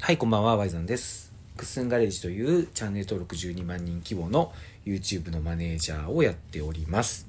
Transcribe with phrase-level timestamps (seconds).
[0.00, 1.34] はい、こんばんは、ワイザンです。
[1.56, 4.52] クッスンガレージというチャンネル登録12万人規模の
[4.86, 7.28] YouTube のマネージャーをやっております。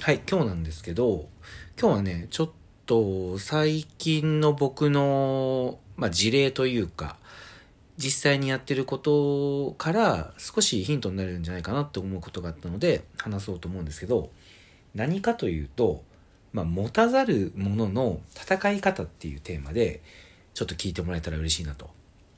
[0.00, 1.28] はい、今日なんですけど、
[1.78, 2.50] 今日はね、ちょっ
[2.86, 7.18] と最近の僕の、まあ、事例というか、
[7.98, 14.30] 実際にやってることから少しヒントになるんじゃないかなって思うことがあったので話そうと思うんですけど、
[14.94, 16.02] 何かというと、
[16.54, 20.00] まあ、持たざる者の戦い方っていうテーマで、
[20.56, 21.90] ちょっと聞いてもらえたら嬉しいなと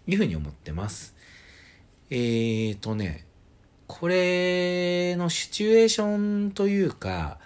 [0.09, 1.15] いうふうに思ってます。
[2.11, 3.25] えーとね、
[3.87, 7.39] これのシチュエーションというか、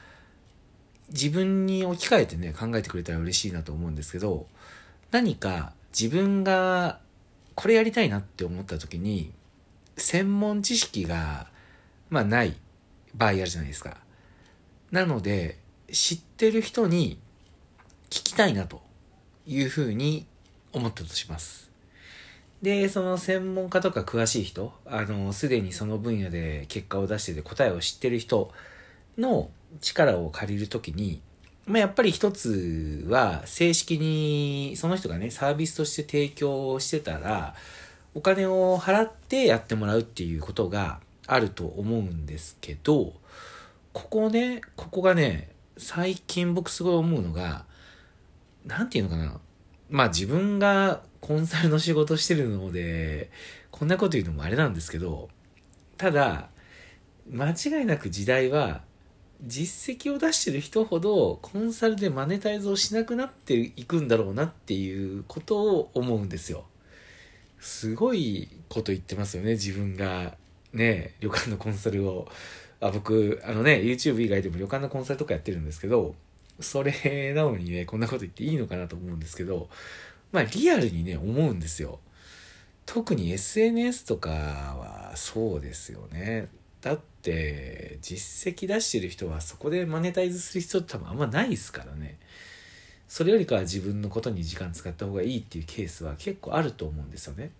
[1.10, 4.46] 自分に置き換えてね、考えてくれたら嬉しいなと思うんですけど、
[5.10, 7.00] 何か自分が
[7.54, 9.34] これやりたいなって思った時に、
[9.98, 11.48] 専門知識が、
[12.08, 12.56] まあない
[13.14, 13.98] 場合あるじゃないですか。
[14.91, 15.58] なので、
[15.92, 17.18] 知ってる人に
[18.08, 18.80] 聞きたいなと
[19.46, 20.27] いうふうに
[20.72, 21.70] 思ったとします。
[22.62, 28.52] で、その専門家とか詳しい人、あの、すでにその分野で結果を出してて答えを知ってる人
[29.19, 31.20] の力を借りるときに、
[31.66, 37.54] まあ、やっぱり一つは正式にその人がね、サービスとして提供してたら、
[38.14, 43.14] お金を払ってやってもらうっていうことがあると思うんですけど、
[43.92, 47.64] ここね、ここがね、最近僕すごい思うのが、
[48.66, 49.41] なんていうのかな。
[49.92, 53.30] まあ自分がコンサルの仕事してるので、
[53.70, 55.28] こんなこと言うのもあれなんですけど、
[55.98, 56.48] ただ、
[57.30, 58.80] 間違いなく時代は、
[59.44, 66.64] 実績を出してる人ほどコンサルでマネタイズをしなくなっていくんだろうなっていうことを思うんですよ。
[67.60, 70.36] すごいこと言ってますよね、自分が
[70.72, 72.28] ね、旅館のコンサルを。
[72.80, 76.14] あ僕、あのね、YouTube 以外でも旅館のコンサルとかやってるんですけど、
[76.61, 79.69] それなのにね、こんなこと言っていいのかなと思うんですけど、
[80.33, 82.00] まあリアルにね、思うんですよ。
[82.86, 86.48] 特に SNS とかはそうですよね。
[86.81, 92.19] だって、実績出してる人はそこでマネタイズする必要って多分あんまないですからね。
[93.09, 97.50] それよりかは自分のことに時間使った方がいいっていうケースは結構あると思うんですよね。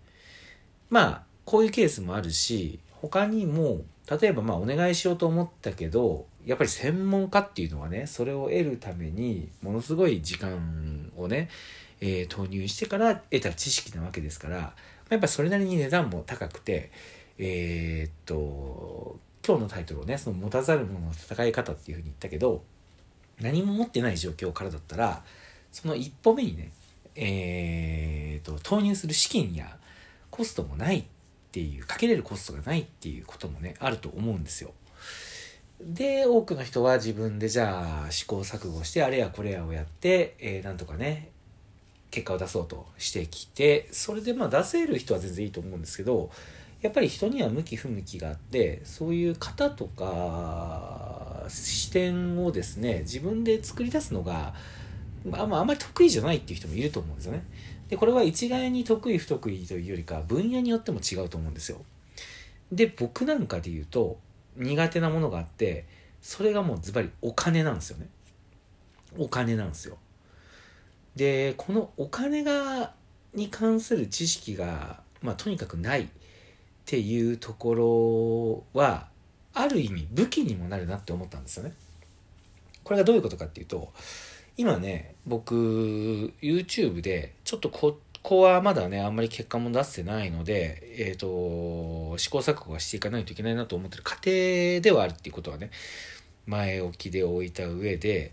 [0.89, 11.49] まあ、こういうケースもあるし、他にも、例えばまあお願いしようと思ったけど、やっぱり専門家っていうのはね、それを得るために、ものすごい時間をね、
[12.01, 14.75] えー投入してから得た知識なわけですから、
[15.09, 16.91] やっぱそれなりに値段も高くて、
[17.37, 22.63] えーっと、今日のタイトルをね、その持たざる者の戦い方っていうふうに言ったけど、
[23.41, 25.23] 何も持ってない状況からだったら、
[25.71, 26.71] その一歩目にね、
[27.15, 29.77] えーっと、投入する資金や
[30.29, 31.03] コストもないっ
[31.51, 34.73] ていう、かけれるコストがないっていうこともね、あると思うんですよ。
[35.81, 41.29] で、多くの人は自分でじゃあ試行錯誤して、あれやこれやをやって、えーなんとかね、
[42.11, 46.29] 結果を出そうとしてきて、それでまあ出せる人は全然いいと思うんですけど、
[46.81, 54.53] やっぱり人には向き不向きがあって、そういう型とか視点をですね、自分で作り出すのが、
[55.25, 57.45] まあ、あんまり得意じゃないっていう人もいると思うんですよね。
[57.87, 61.81] で、これは一概に得意不得意というよりか、分野によっても違うと思うんですよ。
[62.71, 64.19] で、僕なんかで言うと、
[64.55, 65.85] 苦手なものがあって、
[66.21, 68.07] それがもうズバリお金なんですよね。
[69.17, 69.97] お金なんですよ。
[71.15, 72.93] で、このお金が、
[73.33, 76.07] に関する知識が、まあとにかくないっ
[76.85, 79.07] ていうところは、
[79.53, 81.73] ある意味武器にもなるなって思ったんですよね。
[82.83, 83.93] これがどういうことかっていうと、
[84.57, 94.25] 今ね、僕、YouTube で、ちょっとこっこはまだね、あんまり結果も出せてないので、えっ、と、試行錯誤はしていかないといけないなと思ってる過程
[94.81, 95.69] ではあるっていうことはね、
[96.47, 98.31] 前置きで置いた上で、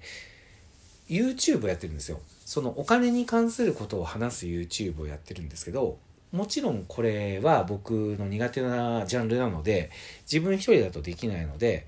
[1.09, 2.21] YouTube やってるんですよ。
[2.47, 5.99] そのお金に関することを話す YouTube をやってるんですけど、
[6.31, 9.91] もちろんこれは僕の苦手なジャンルなので、
[10.31, 11.87] 自分一人だとできないので、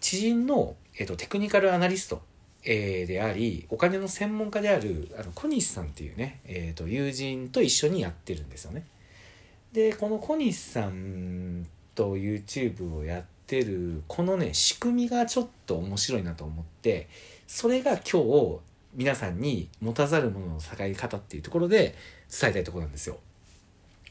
[0.00, 2.20] 知人の、えっとテクニカルアナリスト、
[2.64, 8.86] えーであり、お金の専門家であるあの小西さんっていうね、えっと友人と一緒にやってるんですよね。
[9.72, 17.08] で、この小西さんと YouTube をやってる、このね、仕組みがちょっと面白いなと思って、
[17.46, 18.58] それが今日、
[18.94, 21.96] 皆さんに持たざる者の戦い方っていうところで
[22.30, 23.18] 伝えたいところなんですよ。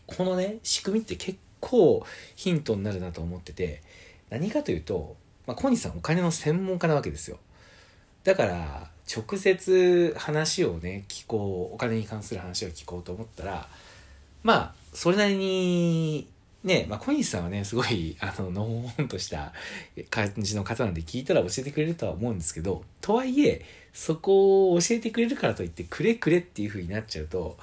[0.06, 2.06] このね、仕組みって結構
[2.36, 3.82] ヒントになるなと思ってて、
[4.30, 5.16] 何かというと、
[5.48, 7.40] まあ、小西さんお金の専門家なわけですよ。
[8.24, 13.68] だから、直接話をね、聞こう、お金に関する話を聞こうと思ったら、
[14.44, 16.28] まあ、それなりに、
[16.64, 19.52] ね、まあ、小西さんはね、すごい、あの、のほほんとした
[20.10, 27.58] 感じの方なんで聞いたら教えてくれるとは思うんですけど、とはいえ、そこを教えてくれるからといって、くれくれっていう風になっちゃうと、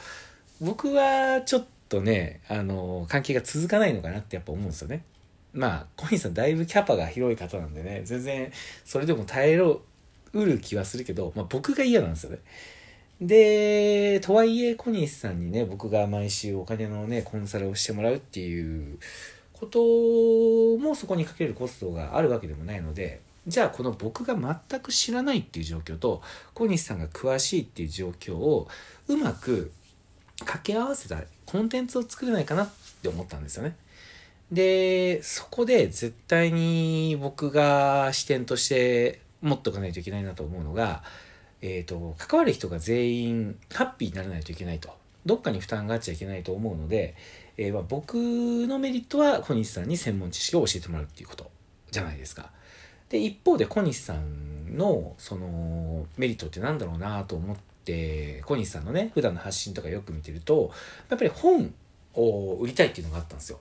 [0.60, 5.02] 僕はちょっとね、あの、関係が続かないのかなってやっぱ思うんですよね。
[5.52, 8.52] まあ、小西さんだいぶキャパが広い方なんでね、全然
[8.84, 9.82] それでも耐えろ、
[10.32, 12.38] うる気はするけど、まあ僕が嫌なんですよね。
[13.20, 18.98] で、とはいえ小西さんにね、僕が毎週お金のね、コンサルをしてもらうっていう
[19.52, 19.78] こと
[20.78, 24.34] もそこにかけるコストがあるわけでもないので、じゃあこの僕が
[24.68, 26.22] 全く知らないっていう状況と
[26.54, 28.68] 小西さんが詳しいっていう状況を
[29.08, 29.72] うまく
[30.40, 32.70] 掛け合わせたコンテンツを作れないかなっ
[33.02, 33.76] て思ったんですよね。
[34.50, 41.02] で、そこで絶対に僕が視点として持っておかないといけないなと思うのが、
[41.62, 44.90] えっ、ー、と、関わる人が全員ハッピーにならないといけないと。
[45.26, 47.14] どっかに負担があっちゃいけないと思うので、
[47.56, 51.50] えー、まあ、僕のメリットは小西さんに専門知識を教えてもらうっていうこと
[51.90, 52.50] じゃないですか。
[53.10, 60.70] で、一方で小西さんのそのメリットって何だろうなと思って、小西さんのね、普段の発信とかよく見てると、
[61.10, 61.74] やっぱり本
[62.14, 63.58] を売りたいっていうのがあったんですよ。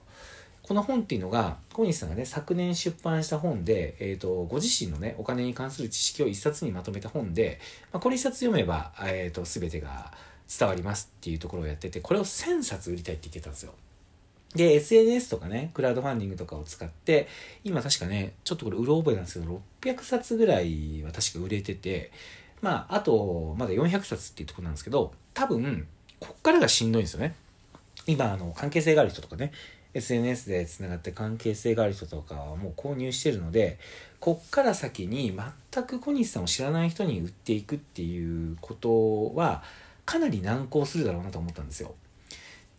[0.70, 7.58] この本っていうのが、小西さんがね、昨年出版した本で、えっ、ー、と、ご自身のね、お金に関する知識を一冊にまとめた本で、
[7.92, 10.12] まあ、これ一冊読めば、えっ、ー、と、すべてが
[10.48, 13.74] 伝わりますっていうところをやってて、これを1000冊売りたいって言ってたんですよ。
[14.54, 17.26] で、SNS とかね、クラウドファンディングとかを使って、
[17.64, 22.12] 今確かね、ちょっとこれ売る覚えなんですけど、600冊ぐらいは確か売れてて、
[22.62, 25.88] まあ、あと、まだ400冊っていうとこなんですけど、多分、
[26.20, 27.34] こっからがしんどいんですよね。
[28.06, 29.50] 今、あの、関係性がある人とかね、
[29.94, 33.78] SNS で繋がって関係性がある人とかはもう購入してるので、
[34.20, 35.36] こっから先に
[35.72, 39.62] 全く小西さんを知らない人に売っていくっていうことは、
[40.04, 41.94] かなり難航するだろうなと思ったんですよ。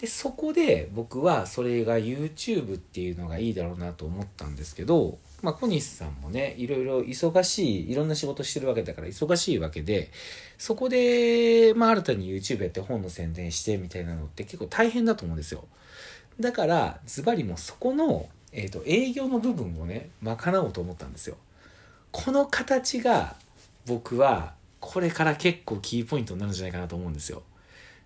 [0.02, 10.10] で、そこで僕はそれが YouTube っていうのがいいだろうなと思ったんですけど、まあ、小西さんもね、いろいろ忙しい、いろんな仕事してるわけだから忙しいわけで、
[10.58, 15.66] そこで、まあ、新たに YouTube やって本の宣伝してみたいなのって結構大変だと思うんですよ。
[16.40, 21.38] だから、ズバリもそこの、えっ、ー、と、営業の部分をね、賄おうと思ったんですよ。
[22.12, 23.36] この形が、
[23.86, 27.44] 僕は、これから結構キーポイントになるんじゃないかなと思うんですよ。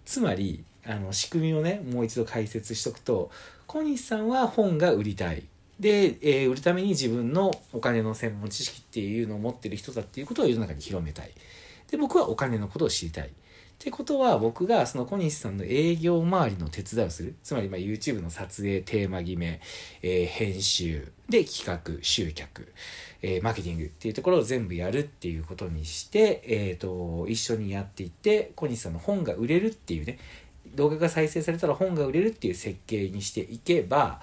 [0.05, 3.31] つまり、あの、仕組みをね、もう一度解説しとくと、
[3.67, 5.43] 小西さんは本が売りたい。
[5.79, 11.31] で、えー、売るために自分のお金の専門知識っていうのを持ってる人だっていうことを世の中に広めたい。
[11.89, 13.29] で、僕はお金のことを知りたい。
[13.75, 17.35] ってことは僕がその小西さんの営業周りの手伝いをする。
[17.43, 19.59] つまりま YouTube の撮影、テーマ決め、
[20.01, 22.71] えー、編集、で企画、集客、
[23.21, 30.19] えー、マーケティングっていうところを全部やるっていうことにして、えっ、ー、と、一緒にやっていって、小西さんの本が売れるっていうね、
[30.75, 34.21] 動画が再生されたら本が売れるっていう設計にしていけば、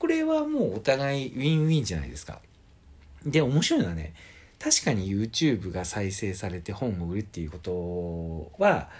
[0.00, 2.40] これはもうお互いウィンウィンじゃないですか。
[3.24, 4.14] で、面白いのはね、
[4.62, 8.90] 確かに YouTube が再生されて本を売るっていうことは、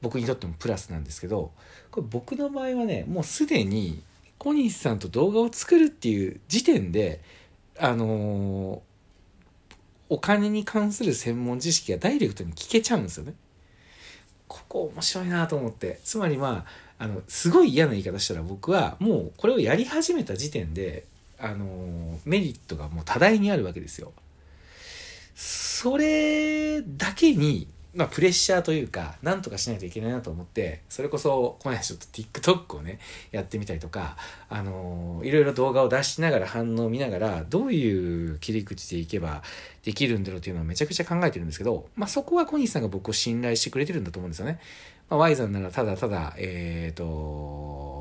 [0.00, 1.52] 僕にとってもプラスなんですけど、
[1.90, 4.02] これ僕の場合はね、もうすでに
[4.38, 7.20] 小西さんと動画を作るっていう時点で、
[7.78, 8.80] あのー、
[10.08, 13.34] お金に関する専門知識がダイレクトに聞けちゃうんですよね。
[14.48, 16.00] ここ面白いなと思って。
[16.02, 16.64] つまりま
[16.98, 21.04] あ、あの、すごい嫌な言い方したら僕はもうこれをやり始めた時点で、
[21.38, 24.12] あの、メリットがもう多大にあるわけですよ。
[25.82, 32.98] それだけにまあ、プレッシャーというか、なんとかしないといけないなと思って、それこそ、この間ちょっと TikTok をね、
[33.32, 34.16] やってみたりとか、
[34.50, 39.42] あのー、いろいろ動画を出しながら反応を見ながら、どういう切り口でいけば
[39.82, 44.60] できるんだろうっていうのをめちゃくちゃ考えてるんですけど、まあ、そこは小西さんが僕を信頼してくれてるんだと思うんですよね。
[45.08, 47.99] まあ、Y さんならただただ、えっ、ー、と、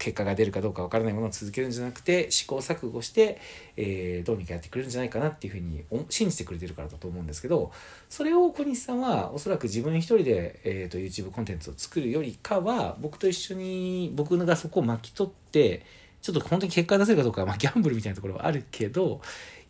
[0.00, 3.38] 結果が出るかどうかわからないものを続けるんじゃなくて試行錯誤して、
[3.76, 7.70] えー、どうにかやってくれるんじゃないかなっていうふうに信じてくれてるからだと思うんですけど
[8.08, 15.84] それを小西さんはおそらく自分一人で、えーと、YouTube コンテンツを作るよりかは僕と一緒に僕がそこを巻き取って
[16.22, 19.20] ちょっと本当に結果出せるかどうか、まあ、ギャンブルみたいなところはあるけど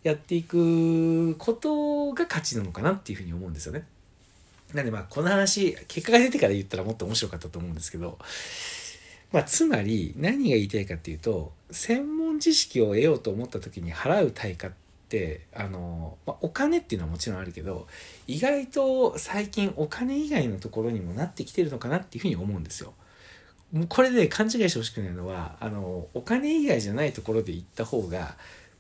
[0.03, 3.85] やっていくことが価値なのかなっていうふうに思うんですよね。
[4.75, 8.19] なんでまあこの話結果が出てから言ったらもっと面白かったと思うんですけど
[9.33, 14.73] まあ、つまり何が言いたいかっていうと専門知識を得ようと思った時に払う対価っ
[15.09, 17.87] てあの、まあ、お金っていうのはもちろんあるけど
[18.27, 22.93] 意外と最近お金以外のところにもなってきてるのかなっていうふうに思うんですよ。
[23.73, 28.35] もうこれで勘違いしてほしくないのはあのお金以外じゃないところで行った方が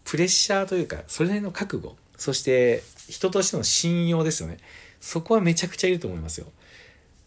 [0.04, 4.58] プレッシャーというかそれなりの覚悟そして人としての信用ですよね
[5.00, 6.46] そこはめちゃくちゃいると思いますよ。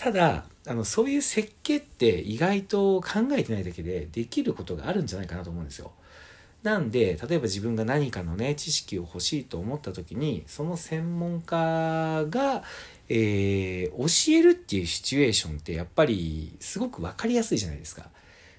[0.04, 5.94] ただあのそういう設計って意外と考えてないだけでできることがあるんじゃないかなと思うんですよ。
[6.62, 12.64] なんで例えば自分が何かのね知識を欲しいと思った時にその専門家が、
[13.08, 18.10] えー、教えるっていうシチュエーションってやっぱりすごく分かりやすいじゃないですか。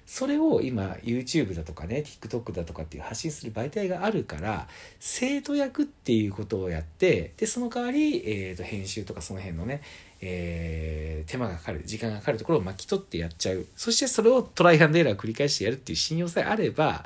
[0.05, 4.67] それを今 YouTube だとかね TikTok だとかっていう発信する媒体があるから
[4.99, 9.81] 生徒役っていうことをやってでその代わり、えー、と編集とかその辺のね、
[10.27, 17.05] えー、手間がかかる時間がかかるところを巻き取ってやっちゃうそしてそれをトライアンドエラーを繰り返してやるっていう信用さえあれば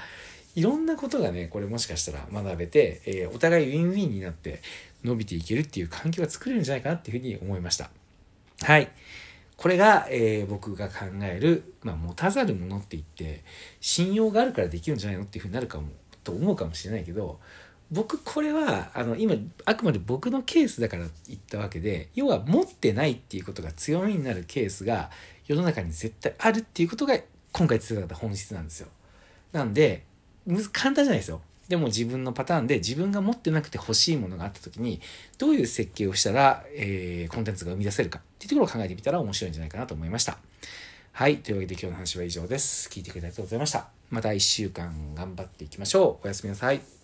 [0.55, 4.61] いろんなことがねこれもしかしたら学べて、えー、お互いウィンウィンになって
[5.03, 7.89] 伸びていけるっていう環境が作れるんじゃないかなっていうふうに思いました。
[8.63, 8.89] はい。
[9.55, 13.43] これが、えー、僕が考える、まあ、持たざるものって言って、
[13.81, 15.89] 信用があるからできるんじゃないのっていうふうになるかも、
[16.23, 17.39] と思うかもしれないけど、
[17.91, 25.09] 僕これは、あの、今、あくまで僕のケースだから言ったわけで、要は持ってないっていうことが強みになるケースが
[25.47, 27.17] 世の中に絶対あるっていうことが
[27.51, 28.87] 今回伝えた本質なんですよ。
[29.51, 30.03] なんで、
[30.71, 31.41] 簡単じゃないですよ。
[31.67, 34.99] でも自分のパターンで自分が持ってなくて欲しいものがあった時に
[35.37, 40.39] どういう設計をしたら、えー、コンテンツが生み出せるかっていうところを考えてみたら面白いんじゃないかなと思いました。
[41.11, 41.37] はい。
[41.37, 42.89] というわけで今日の話は以上です。
[42.89, 43.87] 聞いてくれてありがとうございました。
[44.09, 46.25] また一週間頑張っていきましょう。
[46.25, 46.98] おやすみなさい。